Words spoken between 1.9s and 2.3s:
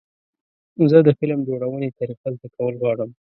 طریقه